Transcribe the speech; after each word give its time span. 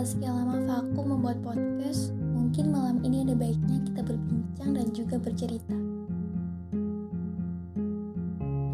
Setelah 0.00 0.16
sekian 0.16 0.32
lama 0.32 0.56
vakum 0.64 1.12
membuat 1.12 1.44
podcast, 1.44 2.16
mungkin 2.16 2.72
malam 2.72 3.04
ini 3.04 3.20
ada 3.20 3.36
baiknya 3.36 3.84
kita 3.84 4.00
berbincang 4.00 4.72
dan 4.72 4.88
juga 4.96 5.20
bercerita. 5.20 5.76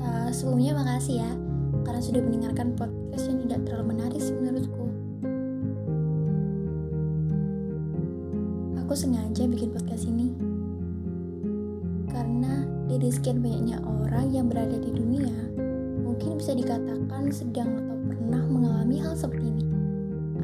Uh, 0.06 0.30
sebelumnya 0.30 0.78
makasih 0.78 1.26
ya, 1.26 1.30
karena 1.82 1.98
sudah 1.98 2.22
mendengarkan 2.22 2.78
podcast 2.78 3.26
yang 3.26 3.42
tidak 3.42 3.58
terlalu 3.66 3.98
menarik 3.98 4.22
menurutku. 4.22 4.86
Aku 8.86 8.94
sengaja 8.94 9.50
bikin 9.50 9.74
podcast 9.74 10.06
ini 10.06 10.30
karena 12.06 12.70
dari 12.86 13.10
sekian 13.10 13.42
banyaknya 13.42 13.82
orang 13.82 14.30
yang 14.30 14.46
berada 14.46 14.78
di 14.78 14.94
dunia, 14.94 15.34
mungkin 16.06 16.38
bisa 16.38 16.54
dikatakan 16.54 17.34
sedang 17.34 17.82
atau 17.82 17.98
pernah 18.14 18.46
mengalami 18.46 19.02
hal 19.02 19.18
seperti 19.18 19.50
ini 19.50 19.65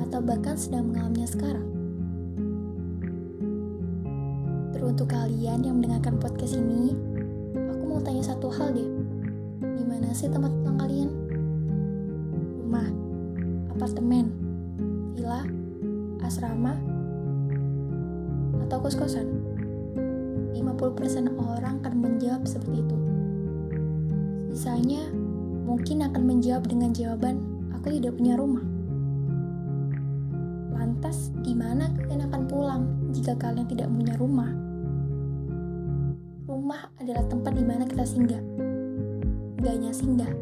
atau 0.09 0.19
bahkan 0.19 0.59
sedang 0.59 0.91
mengalaminya 0.91 1.29
sekarang. 1.31 1.67
Teruntuk 4.75 5.15
kalian 5.15 5.63
yang 5.63 5.79
mendengarkan 5.79 6.19
podcast 6.19 6.59
ini, 6.59 6.91
aku 7.55 7.83
mau 7.87 8.03
tanya 8.03 8.27
satu 8.27 8.51
hal 8.51 8.75
deh. 8.75 8.91
Di 9.63 9.85
mana 9.87 10.11
sih 10.11 10.27
tempat 10.27 10.51
pulang 10.51 10.79
kalian? 10.83 11.11
Rumah, 12.67 12.89
apartemen, 13.79 14.27
villa, 15.15 15.47
asrama, 16.27 16.75
atau 18.67 18.79
kos-kosan? 18.83 19.29
50% 20.51 21.31
orang 21.39 21.79
akan 21.83 21.95
menjawab 22.03 22.43
seperti 22.43 22.83
itu. 22.83 22.97
Sisanya 24.53 25.07
mungkin 25.63 26.05
akan 26.05 26.23
menjawab 26.27 26.67
dengan 26.67 26.91
jawaban, 26.91 27.39
aku 27.73 27.95
tidak 27.97 28.19
punya 28.19 28.35
rumah. 28.35 28.72
Lantas, 30.73 31.29
gimana 31.45 31.93
kalian 31.93 32.33
akan 32.33 32.43
pulang 32.49 32.83
jika 33.13 33.37
kalian 33.37 33.69
tidak 33.69 33.93
punya 33.93 34.17
rumah? 34.17 34.49
Rumah 36.49 36.81
adalah 36.97 37.25
tempat 37.29 37.53
di 37.53 37.65
mana 37.65 37.85
kita 37.85 38.05
singgah. 38.09 38.41
Gak 39.61 39.73
hanya 39.73 39.93
singgah, 39.93 40.33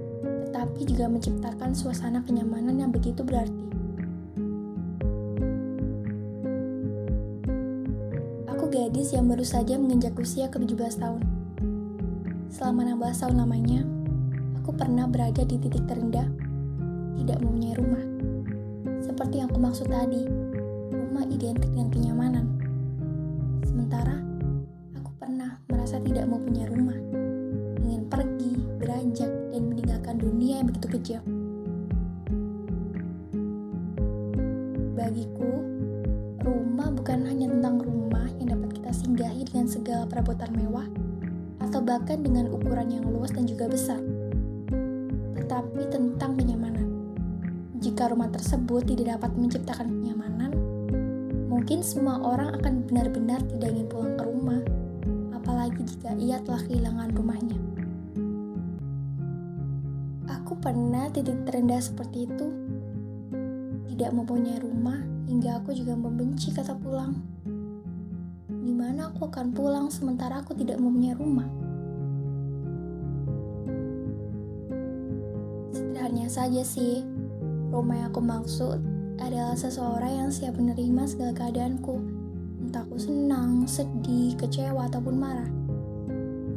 tetapi 0.48 0.86
juga 0.86 1.10
menciptakan 1.10 1.74
suasana 1.74 2.22
kenyamanan 2.22 2.78
yang 2.78 2.94
begitu 2.94 3.26
berarti. 3.26 3.66
Aku 8.46 8.70
gadis 8.70 9.10
yang 9.10 9.26
baru 9.26 9.42
saja 9.42 9.74
menginjak 9.76 10.14
usia 10.14 10.46
ke-17 10.46 11.02
tahun. 11.02 11.22
Selama 12.50 12.86
16 12.86 13.22
tahun 13.26 13.36
lamanya, 13.42 13.80
aku 14.62 14.70
pernah 14.78 15.10
berada 15.10 15.42
di 15.42 15.58
titik 15.58 15.86
terendah, 15.90 16.26
tidak 17.18 17.38
mempunyai 17.42 17.74
rumah 17.78 18.09
seperti 19.20 19.44
yang 19.44 19.52
aku 19.52 19.60
maksud 19.60 19.84
tadi, 19.92 20.24
rumah 20.96 21.28
identik 21.28 21.68
dengan 21.76 21.92
kenyamanan. 21.92 22.56
Sementara, 23.68 24.16
aku 24.96 25.12
pernah 25.20 25.60
merasa 25.68 26.00
tidak 26.00 26.24
mau 26.24 26.40
punya 26.40 26.64
rumah, 26.64 26.96
ingin 27.84 28.08
pergi, 28.08 28.64
beranjak, 28.80 29.28
dan 29.52 29.68
meninggalkan 29.68 30.16
dunia 30.16 30.64
yang 30.64 30.72
begitu 30.72 30.88
kejam. 30.96 31.24
Bagiku, 34.96 35.52
rumah 36.40 36.88
bukan 36.88 37.20
hanya 37.28 37.52
tentang 37.52 37.76
rumah 37.76 38.24
yang 38.40 38.56
dapat 38.56 38.72
kita 38.72 38.88
singgahi 39.04 39.44
dengan 39.44 39.68
segala 39.68 40.08
perabotan 40.08 40.48
mewah, 40.56 40.88
atau 41.60 41.84
bahkan 41.84 42.24
dengan 42.24 42.48
ukuran 42.48 42.88
yang 42.88 43.04
luas 43.04 43.36
dan 43.36 43.44
juga 43.44 43.68
besar, 43.68 44.00
tetapi 45.36 45.92
tentang 45.92 46.40
kenyamanan 46.40 46.69
jika 47.80 48.12
rumah 48.12 48.28
tersebut 48.28 48.84
tidak 48.84 49.16
dapat 49.16 49.32
menciptakan 49.40 49.88
kenyamanan, 49.88 50.52
mungkin 51.48 51.80
semua 51.80 52.20
orang 52.20 52.52
akan 52.60 52.84
benar-benar 52.84 53.40
tidak 53.56 53.72
ingin 53.72 53.88
pulang 53.88 54.14
ke 54.20 54.24
rumah, 54.28 54.60
apalagi 55.32 55.80
jika 55.88 56.12
ia 56.20 56.36
telah 56.44 56.60
kehilangan 56.60 57.08
rumahnya. 57.16 57.56
Aku 60.28 60.60
pernah 60.60 61.08
titik 61.08 61.40
terendah 61.48 61.80
seperti 61.80 62.28
itu, 62.28 62.46
tidak 63.96 64.12
mempunyai 64.12 64.60
rumah 64.60 65.00
hingga 65.24 65.64
aku 65.64 65.72
juga 65.72 65.96
membenci 65.96 66.52
kata 66.52 66.76
pulang. 66.76 67.16
Di 68.44 68.72
mana 68.76 69.08
aku 69.08 69.24
akan 69.24 69.56
pulang 69.56 69.88
sementara 69.88 70.44
aku 70.44 70.52
tidak 70.52 70.76
mempunyai 70.76 71.16
rumah? 71.16 71.48
Sederhananya 75.72 76.28
saja 76.28 76.60
sih, 76.60 77.19
Rumah 77.70 77.94
yang 78.02 78.08
aku 78.10 78.18
maksud 78.18 78.82
adalah 79.22 79.54
seseorang 79.54 80.26
yang 80.26 80.30
siap 80.34 80.58
menerima 80.58 81.06
segala 81.06 81.30
keadaanku, 81.38 82.02
entah 82.66 82.82
aku 82.82 82.98
senang, 82.98 83.62
sedih, 83.70 84.34
kecewa, 84.34 84.90
ataupun 84.90 85.14
marah. 85.14 85.46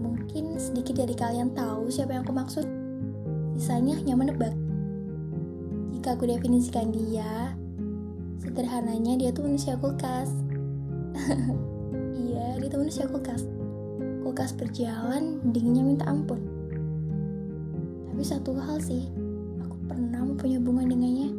Mungkin 0.02 0.58
sedikit 0.58 0.98
dari 0.98 1.14
kalian 1.14 1.54
tahu 1.54 1.94
siapa 1.94 2.18
yang 2.18 2.26
aku 2.26 2.34
maksud. 2.34 2.66
Sisanya 3.62 3.94
hanya 4.02 4.18
menebak. 4.18 4.58
Jika 5.94 6.18
aku 6.18 6.26
definisikan 6.26 6.90
dia, 6.90 7.54
sederhananya 8.42 9.14
dia 9.14 9.30
tuh 9.30 9.46
manusia 9.46 9.78
kulkas. 9.78 10.34
iya, 12.26 12.58
dia 12.58 12.68
tuh 12.74 12.82
manusia 12.82 13.06
kulkas. 13.06 13.46
Kulkas 14.26 14.58
berjalan, 14.58 15.38
dinginnya 15.54 15.86
minta 15.86 16.10
ampun. 16.10 16.42
Tapi 18.10 18.24
satu 18.26 18.58
hal 18.58 18.82
sih, 18.82 19.14
pernah 19.88 20.22
mempunyai 20.24 20.60
hubungan 20.60 20.88
dengannya, 20.90 21.30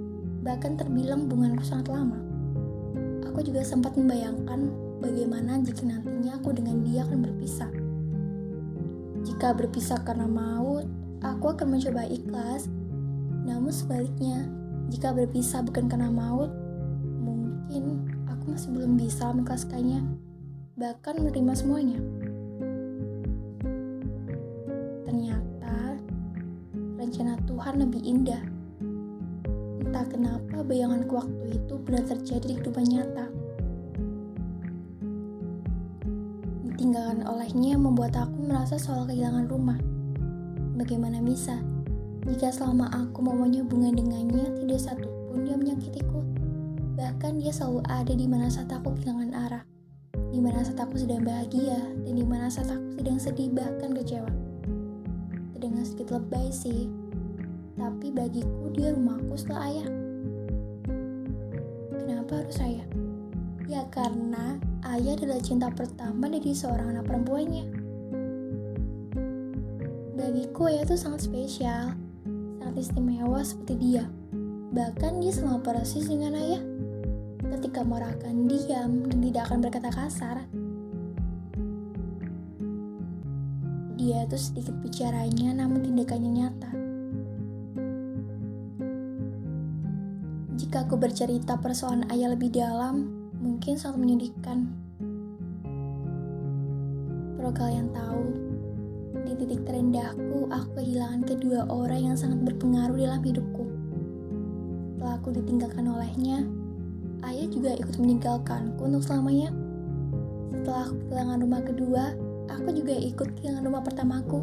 bahkan 0.45 0.77
terbilang 0.77 1.27
hubunganku 1.27 1.65
sangat 1.65 1.89
lama. 1.93 2.21
Aku 3.29 3.43
juga 3.43 3.67
sempat 3.67 3.99
membayangkan 3.99 4.71
bagaimana 5.03 5.59
jika 5.65 5.83
nantinya 5.83 6.39
aku 6.39 6.55
dengan 6.55 6.85
dia 6.87 7.03
akan 7.03 7.19
berpisah. 7.25 7.71
Jika 9.25 9.57
berpisah 9.57 10.05
karena 10.05 10.29
maut, 10.29 10.85
aku 11.25 11.51
akan 11.51 11.75
mencoba 11.75 12.05
ikhlas. 12.07 12.69
Namun 13.45 13.73
sebaliknya, 13.73 14.47
jika 14.93 15.17
berpisah 15.17 15.65
bukan 15.65 15.89
karena 15.89 16.13
maut, 16.13 16.53
mungkin 17.21 18.07
aku 18.29 18.53
masih 18.53 18.71
belum 18.71 19.01
bisa 19.01 19.33
mengikhlaskannya, 19.33 20.05
bahkan 20.77 21.19
menerima 21.19 21.53
semuanya. 21.57 21.99
Tuhan 27.65 27.81
lebih 27.81 28.05
indah. 28.05 28.45
Entah 29.81 30.05
kenapa 30.05 30.61
bayanganku 30.61 31.17
waktu 31.17 31.57
itu 31.57 31.81
benar 31.81 32.05
terjadi 32.05 32.45
di 32.45 32.55
kehidupan 32.61 32.85
nyata. 32.93 33.25
Ditinggalkan 36.61 37.25
olehnya 37.25 37.81
membuat 37.81 38.21
aku 38.21 38.37
merasa 38.45 38.77
soal 38.77 39.09
kehilangan 39.09 39.49
rumah. 39.49 39.81
Bagaimana 40.77 41.25
bisa 41.25 41.57
jika 42.29 42.53
selama 42.53 42.93
aku 42.93 43.25
mempunyai 43.25 43.65
hubungan 43.65 43.97
dengannya 43.97 44.45
tidak 44.61 44.85
satu 44.85 45.09
pun 45.33 45.49
dia 45.49 45.57
menyakitiku. 45.57 46.21
Bahkan 47.01 47.41
dia 47.41 47.49
selalu 47.49 47.81
ada 47.89 48.13
di 48.13 48.29
mana 48.29 48.53
saat 48.53 48.69
aku 48.77 48.93
kehilangan 49.01 49.33
arah, 49.33 49.65
di 50.13 50.37
mana 50.37 50.61
saat 50.61 50.85
aku 50.85 51.01
sedang 51.01 51.25
bahagia, 51.25 51.81
dan 51.81 52.13
di 52.13 52.29
mana 52.29 52.53
saat 52.53 52.69
aku 52.69 53.01
sedang 53.01 53.17
sedih 53.17 53.49
bahkan 53.57 53.97
kecewa. 53.97 54.29
Terdengar 55.57 55.89
sedikit 55.89 56.21
lebay 56.21 56.53
sih, 56.53 56.93
tapi 57.75 58.15
bagiku 58.15 58.71
dia 58.71 58.95
rumahku 58.95 59.35
setelah 59.35 59.67
ayah. 59.67 59.89
Kenapa 61.91 62.33
harus 62.43 62.59
ayah? 62.63 62.87
Ya 63.67 63.83
karena 63.91 64.63
ayah 64.95 65.19
adalah 65.19 65.41
cinta 65.43 65.69
pertama 65.75 66.31
dari 66.31 66.55
seorang 66.55 66.95
anak 66.95 67.05
perempuannya. 67.11 67.67
Bagiku 70.15 70.71
ayah 70.71 70.87
itu 70.87 70.95
sangat 70.95 71.27
spesial, 71.27 71.99
sangat 72.63 72.77
istimewa 72.79 73.43
seperti 73.43 73.75
dia. 73.83 74.07
Bahkan 74.75 75.19
dia 75.19 75.33
sama 75.35 75.59
persis 75.59 76.07
dengan 76.07 76.39
ayah. 76.39 76.63
Ketika 77.59 77.83
marah 77.83 78.15
akan 78.19 78.47
diam 78.51 79.07
dan 79.07 79.19
tidak 79.19 79.43
akan 79.51 79.59
berkata 79.63 79.91
kasar. 79.91 80.37
Dia 83.95 84.27
itu 84.27 84.37
sedikit 84.37 84.75
bicaranya 84.85 85.65
namun 85.65 85.81
tindakannya 85.81 86.31
nyata 86.35 86.84
Jika 90.75 90.91
aku 90.91 90.99
bercerita 90.99 91.55
persoalan 91.55 92.03
ayah 92.11 92.35
lebih 92.35 92.51
dalam, 92.51 93.07
mungkin 93.39 93.79
sangat 93.79 93.95
menyedihkan. 93.95 94.75
Perlu 97.39 97.55
kalian 97.55 97.95
tahu, 97.95 98.27
di 99.23 99.39
titik 99.39 99.63
terendahku, 99.63 100.51
aku 100.51 100.83
kehilangan 100.83 101.23
kedua 101.31 101.71
orang 101.71 102.11
yang 102.11 102.17
sangat 102.19 102.43
berpengaruh 102.43 102.99
dalam 102.99 103.23
hidupku. 103.23 103.71
Setelah 104.99 105.15
aku 105.15 105.39
ditinggalkan 105.39 105.87
olehnya, 105.87 106.43
ayah 107.23 107.47
juga 107.55 107.79
ikut 107.79 107.95
meninggalkanku 107.95 108.83
untuk 108.83 109.07
selamanya. 109.07 109.55
Setelah 110.59 110.91
aku 110.91 110.99
kehilangan 111.07 111.39
rumah 111.39 111.63
kedua, 111.63 112.05
aku 112.51 112.69
juga 112.75 112.99
ikut 112.99 113.29
kehilangan 113.39 113.63
rumah 113.63 113.83
pertamaku. 113.87 114.43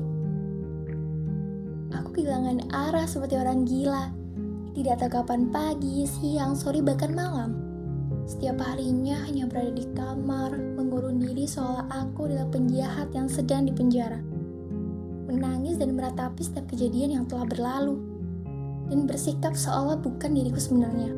Aku 1.92 2.07
kehilangan 2.16 2.72
arah 2.72 3.04
seperti 3.04 3.36
orang 3.36 3.68
gila 3.68 4.20
tidak 4.71 5.03
tahu 5.03 5.19
kapan 5.19 5.51
pagi, 5.51 6.07
siang, 6.07 6.56
sore, 6.56 6.79
bahkan 6.79 7.12
malam. 7.12 7.59
Setiap 8.23 8.63
harinya 8.63 9.19
hanya 9.27 9.44
berada 9.44 9.75
di 9.75 9.83
kamar, 9.91 10.56
mengurung 10.79 11.19
diri 11.19 11.44
seolah 11.44 11.91
aku 11.91 12.31
adalah 12.31 12.47
penjahat 12.47 13.12
yang 13.12 13.27
sedang 13.27 13.68
dipenjara. 13.68 14.23
Menangis 15.27 15.75
dan 15.75 15.91
meratapi 16.00 16.39
setiap 16.39 16.71
kejadian 16.71 17.19
yang 17.19 17.25
telah 17.27 17.44
berlalu, 17.44 18.00
dan 18.88 19.03
bersikap 19.03 19.59
seolah 19.59 20.00
bukan 20.00 20.31
diriku 20.31 20.59
sebenarnya. 20.63 21.12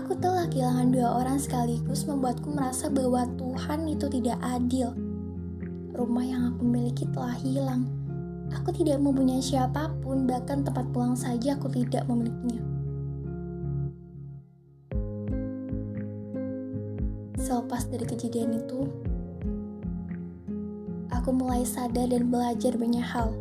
Aku 0.00 0.16
telah 0.16 0.48
kehilangan 0.48 0.88
dua 0.88 1.08
orang 1.20 1.36
sekaligus 1.36 2.08
membuatku 2.08 2.48
merasa 2.48 2.88
bahwa 2.88 3.28
Tuhan 3.36 3.84
itu 3.84 4.08
tidak 4.08 4.40
adil. 4.40 4.96
Rumah 5.92 6.24
yang 6.24 6.42
aku 6.56 6.64
miliki 6.64 7.04
telah 7.12 7.36
hilang. 7.36 7.97
Aku 8.56 8.72
tidak 8.72 9.00
mempunyai 9.00 9.44
siapa 9.44 9.92
pun, 10.00 10.24
bahkan 10.24 10.64
tempat 10.64 10.88
pulang 10.92 11.12
saja 11.12 11.56
aku 11.56 11.68
tidak 11.68 12.08
memilikinya. 12.08 12.64
Selepas 17.36 17.88
dari 17.88 18.04
kejadian 18.08 18.60
itu, 18.60 18.88
aku 21.12 21.30
mulai 21.32 21.64
sadar 21.64 22.08
dan 22.08 22.32
belajar 22.32 22.72
banyak 22.76 23.04
hal 23.04 23.32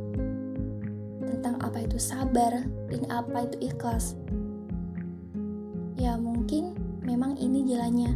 tentang 1.23 1.55
apa 1.63 1.87
itu 1.87 1.95
sabar 1.95 2.67
dan 2.91 3.01
apa 3.07 3.47
itu 3.47 3.71
ikhlas. 3.71 4.19
Ya 5.95 6.19
mungkin 6.19 6.75
memang 7.07 7.39
ini 7.39 7.63
jalannya. 7.63 8.11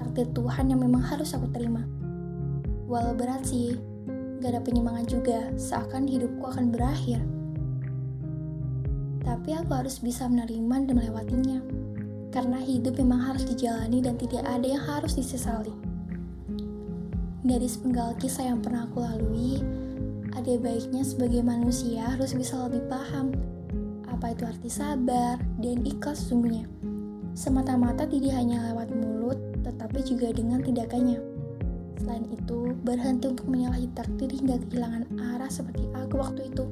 Takdir 0.00 0.28
Tuhan 0.32 0.72
yang 0.72 0.80
memang 0.80 1.04
harus 1.04 1.32
aku 1.36 1.48
terima. 1.52 1.84
Walau 2.88 3.16
berat 3.16 3.44
sih, 3.44 3.76
gak 4.42 4.58
ada 4.58 4.62
penyemangat 4.66 5.06
juga, 5.06 5.54
seakan 5.54 6.10
hidupku 6.10 6.42
akan 6.42 6.74
berakhir. 6.74 7.22
Tapi 9.22 9.54
aku 9.54 9.70
harus 9.70 10.02
bisa 10.02 10.26
menerima 10.26 10.90
dan 10.90 10.94
melewatinya 10.98 11.62
karena 12.34 12.58
hidup 12.58 12.98
memang 12.98 13.22
harus 13.22 13.46
dijalani 13.46 14.02
dan 14.02 14.18
tidak 14.18 14.42
ada 14.42 14.66
yang 14.66 14.82
harus 14.82 15.14
disesali. 15.14 15.70
Dari 17.46 17.70
sepenggal 17.70 18.18
kisah 18.18 18.50
yang 18.50 18.58
pernah 18.58 18.90
aku 18.90 18.98
lalui, 19.04 19.62
ada 20.34 20.58
baiknya 20.58 21.06
sebagai 21.06 21.44
manusia 21.46 22.08
harus 22.10 22.34
bisa 22.34 22.66
lebih 22.66 22.82
paham 22.90 23.30
apa 24.22 24.38
itu 24.38 24.42
arti 24.46 24.70
sabar 24.70 25.38
dan 25.58 25.82
ikhlas 25.82 26.22
sesungguhnya. 26.22 26.66
Semata-mata 27.34 28.06
tidak 28.06 28.38
hanya 28.38 28.70
lewat 28.70 28.94
mulut, 28.94 29.38
tetapi 29.66 30.02
juga 30.06 30.30
dengan 30.30 30.62
tindakannya. 30.62 31.31
Selain 32.02 32.26
itu, 32.34 32.74
berhenti 32.82 33.30
untuk 33.30 33.46
menyalahi 33.46 33.86
takdir 33.94 34.26
hingga 34.26 34.58
kehilangan 34.66 35.06
arah 35.22 35.46
seperti 35.46 35.86
aku 35.94 36.18
waktu 36.18 36.50
itu. 36.50 36.66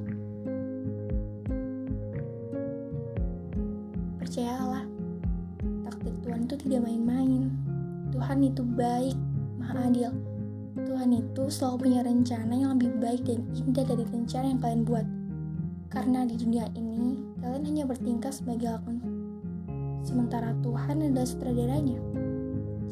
Percayalah, 4.19 4.91
Tuhan 6.31 6.47
itu 6.47 6.57
tidak 6.67 6.87
main-main. 6.87 7.51
Tuhan 8.11 8.39
itu 8.43 8.63
baik, 8.63 9.19
maha 9.59 9.87
adil. 9.87 10.11
Tuhan 10.83 11.11
itu 11.15 11.43
selalu 11.51 11.77
punya 11.87 12.01
rencana 12.07 12.55
yang 12.55 12.79
lebih 12.79 12.91
baik 12.99 13.23
dan 13.27 13.43
indah 13.55 13.87
dari 13.87 14.05
rencana 14.07 14.47
yang 14.51 14.61
kalian 14.63 14.83
buat. 14.83 15.07
Karena 15.91 16.27
di 16.27 16.39
dunia 16.39 16.71
ini, 16.75 17.19
kalian 17.43 17.67
hanya 17.67 17.85
bertingkah 17.87 18.31
sebagai 18.31 18.71
lakon. 18.71 18.99
Sementara 20.03 20.55
Tuhan 20.63 21.03
adalah 21.03 21.27
sutradaranya. 21.27 21.99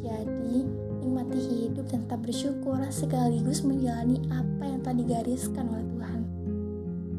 Jadi, 0.03 0.78
nikmati 1.09 1.41
hidup 1.41 1.89
dan 1.89 2.05
tetap 2.05 2.21
bersyukur 2.21 2.77
sekaligus 2.93 3.65
menjalani 3.65 4.21
apa 4.29 4.69
yang 4.69 4.85
telah 4.85 4.97
digariskan 5.01 5.65
oleh 5.73 5.89
Tuhan. 5.97 6.28